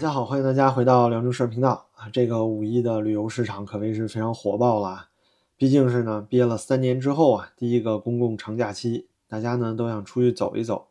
[0.00, 2.08] 大家好，欢迎大家回到辽宁事频道啊！
[2.10, 5.08] 这个五一的旅游市场可谓是非常火爆了！
[5.58, 10.86] 毕竟是呢憋了三年之后啊，第一个公共长假期，大家呢都想出去走一走。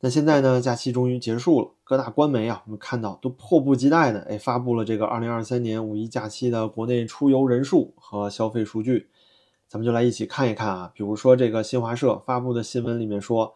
[0.00, 9.08] 那现在呢，假期终于结束了，各大官媒啊，我们看到都迫不及待的哎发布了这个二零二三年五一假期的国内出游人数和消费数据，
[9.66, 10.92] 咱们就来一起看一看啊。
[10.94, 13.54] 比如说这个新华社发布的新闻里面说，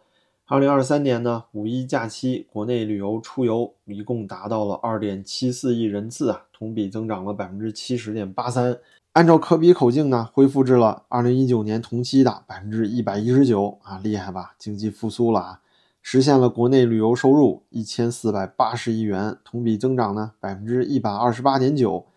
[0.51, 8.75] 二零二三年呢五一假期国内旅游出游一共达到了二点七四亿人次啊，同比增长了百分之七十点八三，
[9.13, 14.55] 按照可比口径呢，恢复至了二零一九年同期的百分之一百一十九啊，厉害吧？
[14.57, 15.61] 经济复苏了啊！
[16.01, 22.07] 实现了国内旅游收入一千四百八十亿元，同比增长呢百分之一百二十八点九。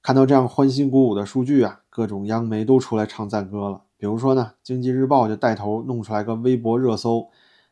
[0.00, 3.80] 看到这样欢欣鼓舞的数据啊，各种央媒都出来唱赞歌了。
[3.96, 7.26] 比如说呢，经济日报就带头弄出来个微博热搜，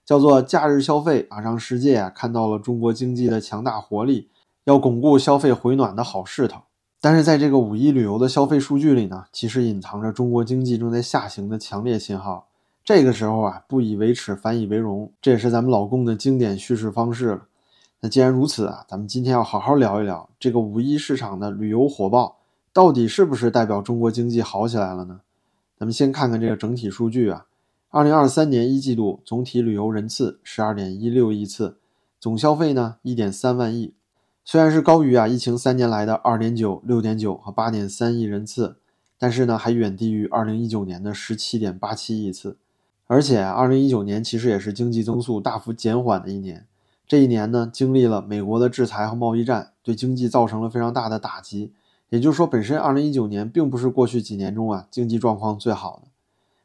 [0.05, 4.29] 叫做“假日消费啊，让世界啊看到了中国经济的强大活力，
[4.65, 6.63] 要巩固消费回暖的好势头”。
[7.01, 12.47] 但是在这个五一旅游的消费数据里呢，其实隐藏着中国经济正在下行的强烈信号。
[12.85, 17.43] 这个时候啊，不以为耻，反以为荣，这也是咱们老共的经典叙事方式了。
[18.01, 22.39] 那既然如此啊，咱们今天要好好聊一聊这个五一市场的旅游火爆，
[22.73, 25.21] 到底是不是代表中国经济好起来了呢？
[25.79, 27.47] 咱们先看看这个整体数据啊，
[27.95, 31.77] 二零二三年一季度总体旅游人次十二点一六亿次，
[32.19, 33.93] 总消费呢一点三万亿，
[34.47, 38.77] 虽然是高于啊疫情三年来的二点九、六点九和八点三亿人次，
[39.19, 42.57] 但是呢还远低于二零一九年的十七点八七亿次。
[43.09, 46.67] 而且，二零一九年其实也是经济增速大幅减缓的一年。
[47.07, 51.75] 这一年呢，经历了美国的制裁和贸易战，对经济造成了非常大的打击。
[52.09, 56.09] 也就是说，本身二零一九年并不是过去几年中啊经济状况最好的。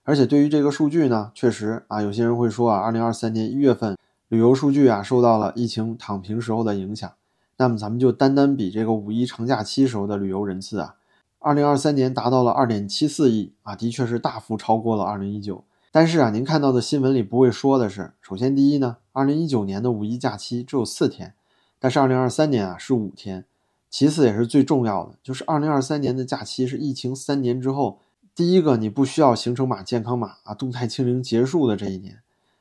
[0.08, 3.98] 而且，对于这个数据呢，确实啊，有些人会说啊，二零二三年一月份
[4.30, 7.12] 旅游数据啊受到了疫情躺平时候的影响。
[7.58, 10.96] 那么，咱们就单单比这个五一长假期时候的旅游人次啊，
[11.40, 15.66] 二零二三年达到了二点七四亿啊，的确是大幅超过了二零一九。
[15.92, 21.34] 但是啊，您看到的新闻里不会说的是，首先第一呢，二零一九年的五一假期只有四天，
[21.80, 23.44] 但是二零二三年啊是五天。
[23.90, 28.00] 其次也是最重要的，就是二零二三年的假期是疫情三年之后
[28.38, 32.20] 第一个你不需要行程码、健康码啊，动态清零结束的这一年。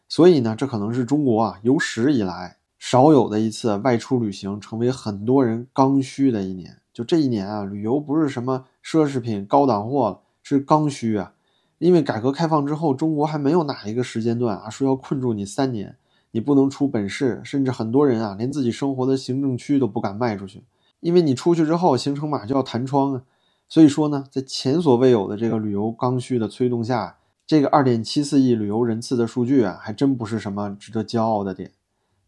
[0.09, 6.79] 所以呢，这可能是中国啊有史以来少有的一次外出旅行成为很多人刚需的一年。
[6.95, 11.35] 就这一年啊，旅游不是什么奢侈品、高档货了，是刚需啊。
[11.77, 15.95] 因为改革开放之后，中国还没有哪一个时间段啊说要困住你三年，
[16.31, 20.65] 你不能出本市，甚至很多人啊连自己生活的行政区都不敢迈出去，
[21.01, 23.23] 因为你出去之后行程码就要弹窗啊。
[23.69, 31.73] 所以说呢，在前所未有的这个旅游刚需的催动下，这个二点七四亿旅游人次的数据啊，还真不是什么值得骄傲的点。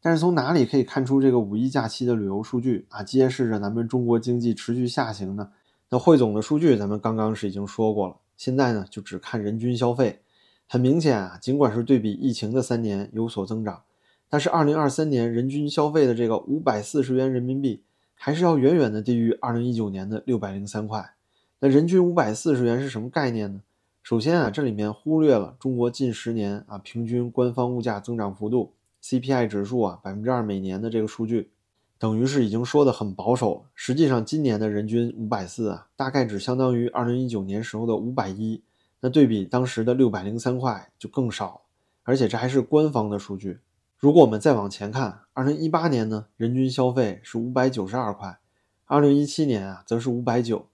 [0.01, 5.51] 但是从哪里可以看出这个五一假期的旅游数据啊揭示着咱们中国经济持续下行呢？
[5.91, 8.17] 那汇总的数据咱们刚刚是已经说过了。
[8.37, 10.21] 现在呢，就只看人均消费，
[10.69, 13.83] 很明显啊，尽管是对比疫情的三年有所增长，
[14.29, 17.83] 但是二零二三年人均消费的这个五百四十元人民币，
[18.15, 21.15] 还是要远远的低于二零一九年的六百零三块。
[21.61, 23.63] 那人均五百四十元是什么概念呢？
[24.01, 31.51] 首先啊，这里面忽略了中国近十年啊平均官方物价增长幅度 CPI 指数啊百分之二每年的这个数据。
[31.99, 33.63] 等于是已经说的很保守了。
[33.75, 38.63] 实际上，今年的人均五百四啊，大概只相当于二零一九年时候的五百一，
[39.01, 41.61] 那对比当时的六百零三块就更少了。
[42.05, 43.59] 而且这还是官方的数据。
[43.99, 48.39] 如果我们再往前看，二零一八年呢，人均消费是五百九十二块，
[48.87, 50.67] 二零一七年啊，则是五百九。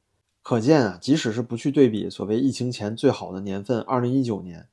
[0.45, 4.67] 可见啊，即使是不去对比所谓疫情前最好的年份二零一九年，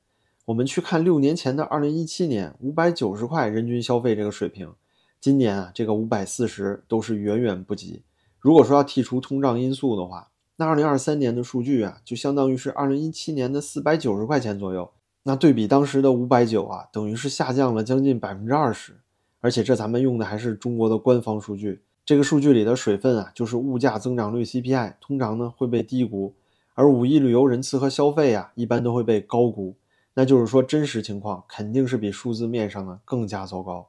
[0.44, 4.70] 我们去看六年前的二零一七年五百九十块人均消费这个水平。
[5.18, 8.02] 今年啊，这个五百四十都是远远不及。
[8.38, 14.92] 如果说要剔除通胀因素的话，那二零二三年的数据啊，就相当于是二零一七年的四百九十块钱左右。
[15.22, 18.98] 那对比当时的五百九啊，等于是下降了将近百分之二十。
[19.40, 26.34] 而且这咱们用的还是中国的官方数据，这个数据里的水分啊，就是物价增长率 CPI，通常呢会被低估，
[26.74, 29.76] 而五一旅游人次和消费啊，一般都会被高估。
[30.14, 33.88] 那就是说，真实情况肯定是比数字面上呢更加糟糕。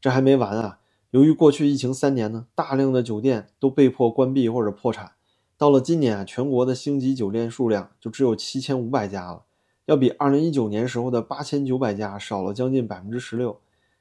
[0.00, 0.78] 这还没完啊！
[1.10, 5.12] 由于过去疫情三年呢，大量的酒店都被迫关闭或者破产。
[5.56, 9.42] 到了今年啊，全国的星级酒店数量就只有七千五百家了，
[9.86, 13.58] 要比二零一九年时候的八千九百家少了将近百分之十六。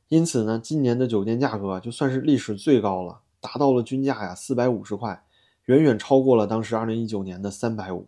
[0.10, 5.24] 因此呢，今年的酒店价格就算是历史最高了，达到了均价呀四百五十块，
[5.68, 8.08] 远远超过了当时二零一九年的三百五。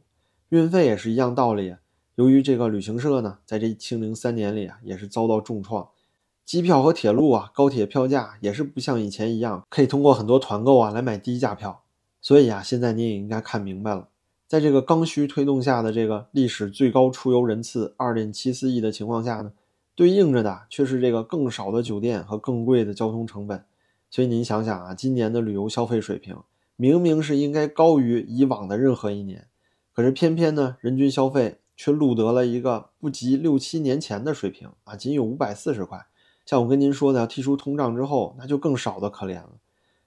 [0.49, 1.77] 运费也是一样道理，
[2.15, 5.87] 由于这个旅行社呢，在这清零三年里啊，也是遭到重创。
[6.43, 11.83] 机票和铁路啊，高铁票价也是不像以前一样，可以通过很多团购啊来买低价票。
[12.21, 14.09] 所以啊，现在你也应该看明白了，
[14.45, 19.53] 在这个刚需推动下的这个历史最高出游人次二点七四亿的情况下呢，
[19.95, 23.63] 对应着的却是这个更少的酒店和更贵的交通成本。
[24.09, 26.37] 所以您想想啊，今年的旅游消费水平
[26.75, 29.47] 明明是应该高于以往的任何一年，
[29.93, 36.05] 可是偏偏呢，人均消费却录得了一个不及六七年前的水平啊，仅有五百四十块。
[36.45, 39.51] 像我跟您说的，剔除通胀之后，那就更少的可怜了。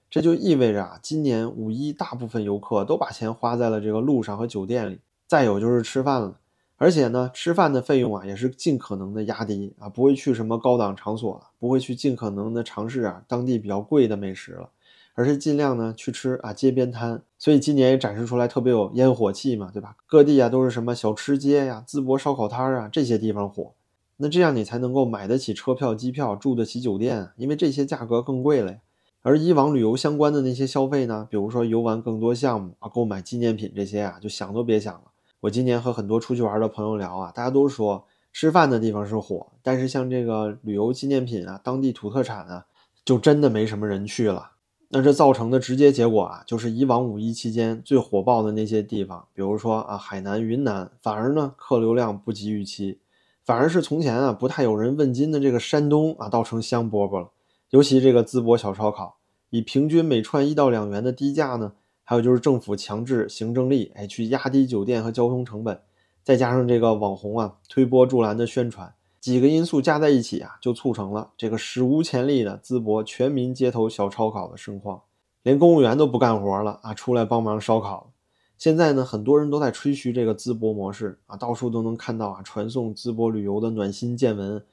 [0.09, 6.37] 这就意味着啊，今年五一大部分游客都把钱花在了这个路上和酒店里，再有就是吃饭了。
[6.77, 14.69] 而且呢，吃饭的费用啊，也是尽可能的压低啊，不会去什么高档场所了，不会去尽可能的尝试啊当地比较贵的美食了，
[15.13, 17.21] 而是尽量呢去吃啊街边摊。
[17.37, 19.95] 所以今年也展示出来特别有烟火气嘛，对吧？
[20.07, 23.71] 各地啊都是什么小吃街呀、淄博烧烤摊啊这些地方火，
[24.17, 28.77] 那这样你才能够买得起车票、机票，住得起酒店，因为这些价格更贵了呀。
[29.21, 35.12] 而以往旅游相关的那些消费呢，比如说游玩更多项目啊，购买纪念品这些啊，就想都别想了。
[35.43, 42.65] 我今年和很多出去玩的朋友聊啊，大家都说吃饭的地方是火，但是像这个旅游纪念品啊、当地土特产啊，
[43.03, 44.51] 就真的没什么人去了。
[44.87, 52.99] 那这造成的直接结果啊，就是以往五一期间最火爆的那些地方，比如说啊海南、云南，反而呢客流量不及预期，
[53.43, 57.31] 反而是从前啊不太有人问津的这个山东啊，倒成香饽饽了。
[57.71, 59.17] 尤其这个淄博小烧烤，
[59.49, 65.79] 以平均每串一到两元的低价呢，还有就是政府强制行政力，哎，去压低酒店和交通成本，
[66.23, 75.01] 再加上这个网红啊推波助澜的宣传，几个因素加在一起啊，就促成了这个史无前例的淄博全民街头小烧烤的盛况，
[75.43, 78.11] 连公务员都不干活了啊，出来帮忙烧烤。
[78.57, 84.63] 现在呢，很多人都在吹嘘这个淄博模式啊，到处都能看到啊传送淄博旅游的暖心见闻。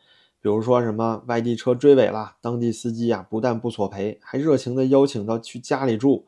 [0.43, 6.25] 比如说什么外地车追尾了，当地司机啊不但不索赔，还热情的邀请到去家里住。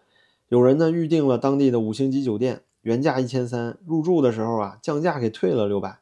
[0.53, 6.01] 有人呢预定了当地的五星级酒店，原价一千三，入住的时候啊降价给退了六百。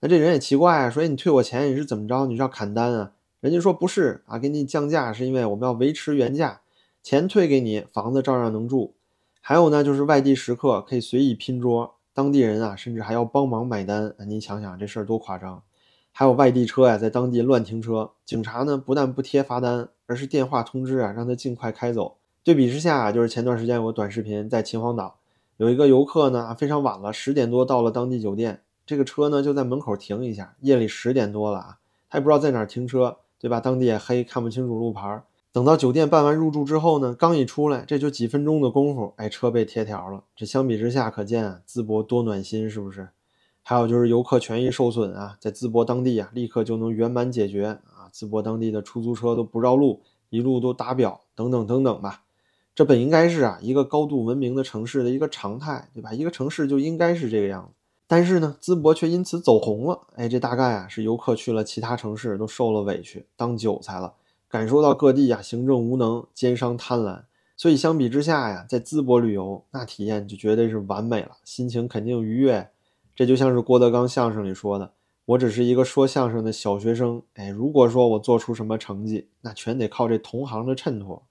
[0.00, 2.24] 那这人也奇怪啊，说你退我钱你是怎么着？
[2.24, 3.12] 你是要砍单啊？
[3.40, 6.62] 人家说不是啊，给你降价是因为我们要维持原价，
[7.02, 8.94] 钱退给你，房子照样能住。
[9.42, 14.14] 还有呢，就是外地食客可以随意拼桌，当地人啊甚至还要帮忙买单。
[14.26, 15.62] 您想想这事儿多夸张。
[16.10, 22.16] 还有外地车呀，在当地乱停车，警察呢不但不贴罚单，而是电话通知啊，让他尽快开走。
[22.42, 25.18] 对比之下啊，就是前段时间有个短视频，在秦皇岛
[25.58, 30.56] 有一个游客呢，非常晚了，十点多到了当地酒店，这个车呢就在门口停一下。
[30.60, 31.78] 夜里十点多了啊，
[32.08, 33.60] 他也不知道在哪停车，对吧？
[33.60, 35.22] 当地也黑，看不清楚路牌。
[35.52, 40.24] 等到酒店办完入住之后呢，刚一出来，这就几分钟的功夫，哎，车被贴条了。
[40.34, 43.10] 这相比之下，可见啊，淄博多暖心，是不是？
[43.62, 48.08] 还有就是游客权益受损啊，在淄博当地啊，立刻就能圆满解决啊。
[48.14, 50.00] 淄博当地的出租车都不绕路，
[50.30, 52.22] 一路都打表，等等等等吧。
[52.74, 56.12] 这本应该是啊一个高度文明的城市的一个常态，对吧？
[56.12, 57.74] 一个城市就应该是这个样子。
[58.06, 60.00] 但是呢，淄博却因此走红了。
[60.16, 64.14] 哎，这大概啊是游客去了其他城市都受了委屈，当韭菜了，
[64.48, 67.22] 感受到各地啊行政无能，奸商贪婪。
[67.56, 72.70] 所以相比之下呀，在淄博旅游那体验就绝对是完美了，心情肯定愉悦。
[73.14, 74.92] 这就像是郭德纲相声里说的
[75.26, 81.22] ：“我只是一个说相声的小学生，哎，如果说我做出什么成绩，那全得靠这同行的衬托。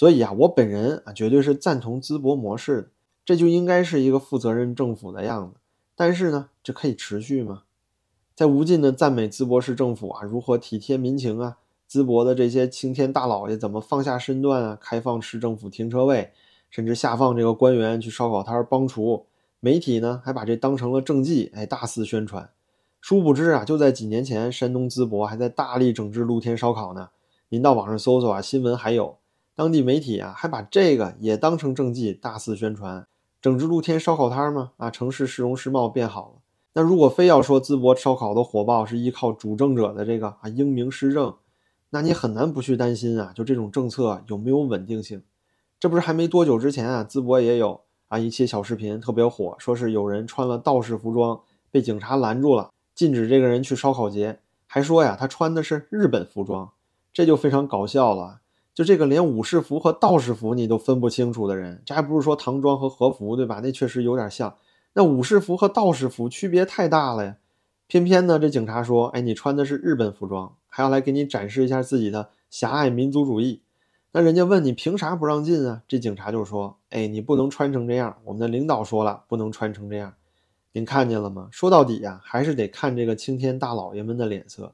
[0.00, 2.88] 所以啊，我本人啊，绝对是赞同淄博模式的，
[3.22, 5.58] 这就应该是一个负责任政府的样子。
[5.94, 7.64] 但是呢，这可以持续吗？
[8.34, 16.30] 在无尽的赞美淄博市政府啊，如何体贴民情啊，淄博的这些青天大老爷怎么放下身段啊，开放市政府停车位，
[16.70, 19.26] 甚至下放这个官员去烧烤摊帮厨。”
[19.60, 22.48] 媒体呢还把这当成了政绩，哎，大肆宣传。
[23.02, 27.10] 殊不知啊，就在几年前，山东淄博还在大力整治露天烧烤呢。
[27.50, 29.18] 您到网上搜搜啊，新闻还有
[29.54, 33.06] 当地媒体啊，还把这个也当成政绩，大肆宣传。
[33.42, 34.72] 整治露天烧烤摊吗？
[34.76, 36.42] 啊，城市市容市貌变好了。
[36.74, 41.34] 那如果非要说淄博烧烤的火爆是依靠主政者的这个啊英明施政，
[41.90, 45.22] 那你很难不去担心啊，就这种政策有没有稳定性？
[45.78, 47.80] 这不是还没多久之前啊，淄博也有。
[48.08, 51.40] 啊，一期小视频特别火，说是有人穿了道士服装
[51.70, 56.72] 被警察拦住了，禁止这个人去烧烤节，还说呀他穿的是日本服装，
[57.12, 58.39] 这就非常搞笑了。
[58.80, 63.60] 就这个连武士服和道士服你都分不清楚的人，这还不是说唐装和和服对吧？
[63.62, 64.56] 那确实有点像。
[64.94, 67.36] 那武士服和道士服区别太大了呀。
[67.86, 73.60] 偏偏呢，这警察说，哎，你穿的是日本服装，还要来给你展示一下自己的狭隘民族主义。
[74.12, 75.82] 那人家问你凭啥不让进啊？
[75.86, 78.16] 这警察就说：“哎，你不能穿成这样。
[78.24, 80.14] 我们的领导说了，不能穿成这样。
[80.72, 81.48] 您看见了吗？
[81.52, 84.72] 说到底呀，还是得看这个青天大老爷们的脸色。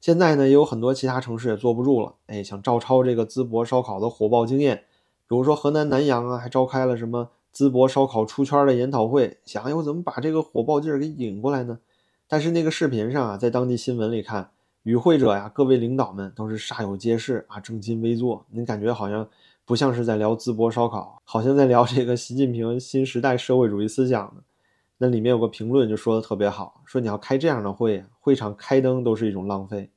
[0.00, 4.84] 现在呢，也有很多其他城市也坐不住了，哎，想照抄这个淄博烧烤的火爆经验，
[5.28, 11.78] 比如说河南南阳啊，还召开了什么淄博烧烤出圈的研讨会，想哎，我怎么把这个火爆劲儿给引过来呢？
[12.26, 14.50] 但是那个视频上啊，在当地新闻里看，
[14.84, 19.28] 与会者呀，各位领导们都是煞有介事啊，正襟危坐，您感觉好像
[19.66, 24.42] 不像是在聊淄博烧烤，好像在聊这个习近平新时代社会主义思想呢。
[25.02, 29.88] 那里面有个评论就说的特别好，说你要开这样的会，会场开灯都是一种浪费。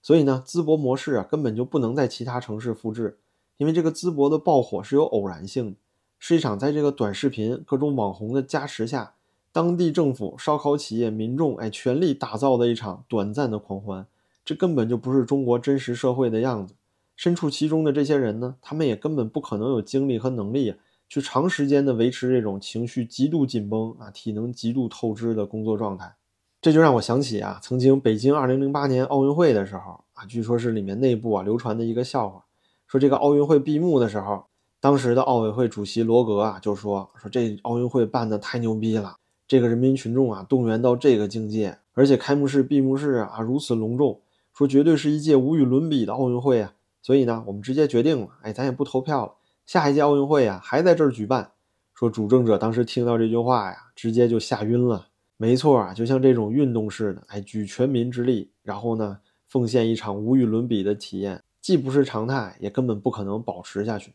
[0.00, 3.18] 所以呢，淄博模式啊，根本就不能在其他城市复制，
[3.56, 5.76] 因为这个淄博的爆火是有偶然性的，
[6.20, 9.14] 是一场在这个短视频各种网红的加持下，
[9.50, 14.06] 当地政府、烧烤企业、民众哎全力打造的一场短暂的狂欢。
[14.44, 16.76] 这根本就不是中国真实社会的样子。
[17.16, 20.76] 身处其中的这些人呢，他们也根本不可能有精力和能力。
[21.08, 26.14] 去长时间的维持这种情绪极度紧绷啊、体能极度透支的工作状态，
[26.60, 32.44] 这就让我想起啊，曾经北京2008年奥运会的时候啊，据说是里面内部啊流传的一个笑话，
[32.86, 34.46] 说这个奥运会闭幕的时候，
[34.80, 44.20] 当时的奥委会主席罗格啊就说说这奥运会办的太牛逼了，这个人民群众啊动员到这个境界，而且开幕式、闭幕式啊如此隆重，
[44.52, 49.32] 说绝对是一届无与伦比的奥运会啊，所以呢，我们直接决定了，哎，咱也不投票了。
[49.66, 51.50] 下一届奥运会呀，还在这儿举办。
[51.92, 55.08] 说主政者当时听到这句话呀，直接就吓晕了。
[55.36, 59.18] 没错啊，就像这种运动式的，哎，举全民之力，然后呢，
[59.48, 64.14] 奉献一场无与伦比的体验，既不是常态，也根本不可能保持下去。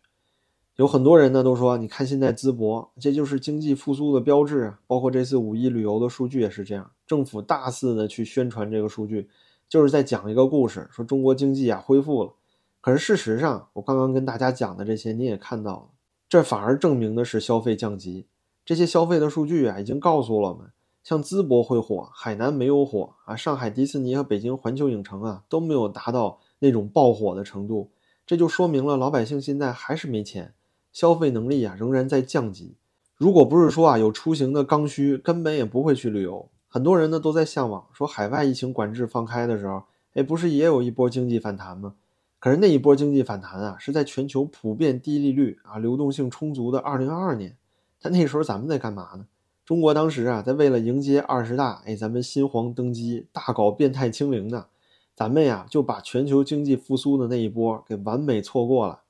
[0.78, 4.80] 有很多人呢都说，你看现在淄博，这就是经济复苏的标志啊。
[4.88, 9.28] 包括这次五一旅游的数据也是这样，政府大肆的去宣传这个数据，
[9.68, 12.34] 就是在讲一个故事，说中国经济啊恢复了。
[12.82, 15.90] 可是事实上，我刚刚跟大家讲的这些，你也看到了，
[16.28, 18.26] 这反而证明的是消费降级。
[18.66, 20.72] 这些消费的数据啊，已经告诉了我们，
[21.04, 27.92] 像淄博会火，海南没有火啊，上海迪士尼和北京环球影城啊都没有达到那种爆火的程度。
[28.26, 30.54] 这就说明了老百姓现在还是没钱，
[30.92, 32.76] 消费能力啊仍然在降级。
[33.18, 36.50] 如果不是说啊有出行的刚需，根本也不会去旅游。
[36.68, 39.84] 很多人呢都在向往，说海外疫情管制放开的时候，
[40.14, 41.94] 哎，不是也有一波经济反弹吗？
[42.42, 47.56] 可是那一波经济反弹啊，是在全球普遍低利率啊、流动性充足的二零二二年。
[48.02, 49.28] 但那时候咱们在干嘛呢？
[49.64, 54.66] 中国当时啊，在为了迎接二十大，哎，咱们新皇登基，大搞变态清零呢。
[55.14, 59.02] 咱们呀，就把全球经济复苏的那一波给完美错过了。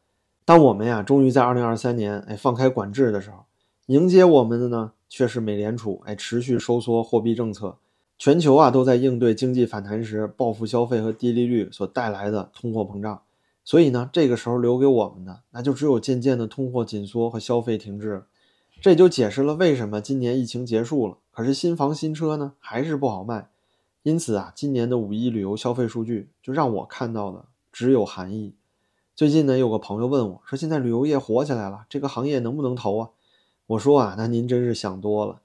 [0.44, 3.46] 当我们呀，终于在二零二三年，哎，放开管制的时候，
[3.86, 7.78] 迎接我们的呢，却是美联储，哎，持续收缩货币政策。
[8.22, 13.24] 全球啊都在应对经济反弹时报复消费和低利率所带来的通货膨胀，
[13.64, 18.26] 所以呢，这个时候留给我们的那就只有渐渐的通货紧缩和消费停滞。
[18.80, 23.50] 这就解释了为什么今年疫情结束了，可是新房新车呢还是不好卖。
[24.04, 28.54] 因此啊，今年的五一旅游消费数据就让我看到的只有含义。
[29.16, 33.10] 最近呢，有个朋友问我说：“现在旅游业火起来了，这个行业能不能投啊？”
[33.66, 35.42] 我说啊，那您真是想多了。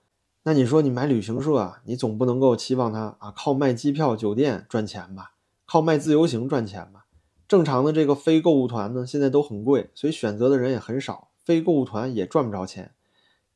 [0.48, 5.32] 那你说你买旅行社啊，你总不能够期望它啊靠卖机票、酒店赚钱吧？
[5.66, 7.06] 靠卖自由行赚钱吧？
[7.48, 12.92] 正常的这个非购物团呢，现在都很贵，所以选择的人也很少，非购物团也赚不着钱。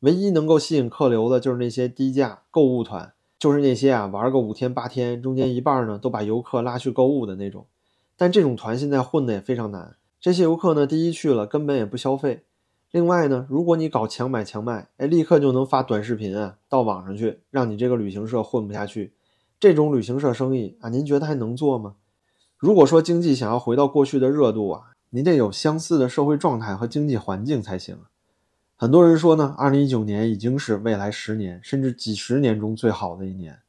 [0.00, 7.66] 唯一能够吸引客流的就是那些低价购物团，就是那些啊玩个五天八天，中间一半呢都把游客拉去购物的那种。
[8.16, 12.42] 但这种团现在混的也非常难，这些游客呢，第一去了根本也不消费。
[12.90, 19.12] 另外呢，如果你搞强买强卖，哎，立刻就能发短视频啊到网上去，让你这个旅行社混不下去。
[19.60, 21.94] 这种旅行社生意啊，您觉得还能做吗？
[22.56, 27.96] 如果说经济想要回到过去的热度啊，您得有相似的社会状态和经济环境才行。
[28.74, 33.60] 很多人说呢，二零一九年已经是未来十年甚至几十年中最好的一年。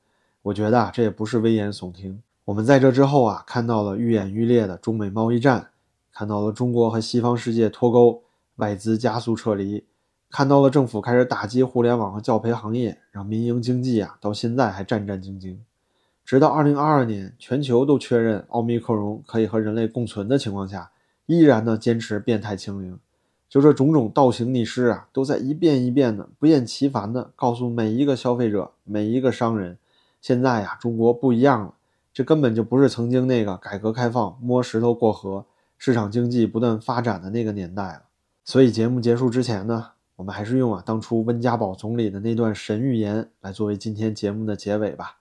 [0.41, 2.23] 我觉得啊，这也不是危言耸听。
[2.45, 5.69] 我们在这之后啊，看到了愈演愈烈的中美贸易战，
[6.11, 8.23] 看到了中国和西方世界脱钩。
[8.57, 9.85] 外资加速撤离，
[10.29, 15.57] 看到了政府开始打击互联网和教培行业，让民营经济啊到现在还战战兢兢。
[16.23, 20.91] 直到二零二二年，全球都确认奥密克戎可以和人类共存的情况下，
[21.25, 22.97] 依然呢坚持变态清零。
[23.49, 29.77] 就这种种倒行逆施啊，都在一遍一遍的不厌其烦的告诉每一个消费者、每一个商人，
[30.21, 31.73] 现在呀中国不一样了，
[32.13, 35.45] 这根本就不是曾经那个改革开放摸石头过河、
[35.77, 38.03] 市场经济不断发展的那个年代了。
[38.43, 45.17] 所以节目结束之前呢，我们还是用啊当初温家宝总理的那段神预言来作为今天节目的结尾吧。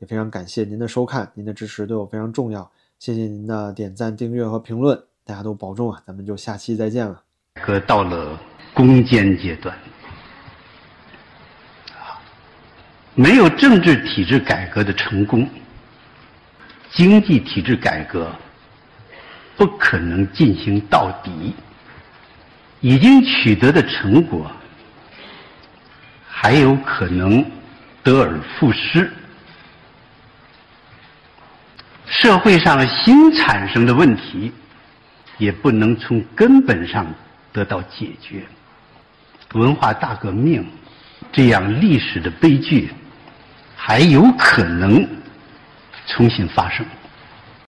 [0.00, 7.22] 也非常感谢您的收看，您的支持对我非常重要，谢谢您的点赞、订阅和评论，大家都保重啊，咱们就下期再见了。
[7.54, 8.38] 可到了
[8.74, 9.78] 攻坚阶段，
[13.14, 15.48] 没有政治体制改革的成功，
[16.92, 18.34] 经济体制改革
[19.56, 21.54] 不可能进行到底，
[22.84, 24.52] 已经取得的成果
[26.28, 27.42] 还有可能
[28.02, 29.10] 得而复失，
[32.04, 34.52] 社会上新产生的问题
[35.38, 37.06] 也不能从根本上
[37.54, 38.44] 得到解决，
[39.54, 40.62] 文化大革命
[41.32, 42.92] 这样历史的悲剧
[43.74, 45.08] 还有可能
[46.06, 46.84] 重新发生。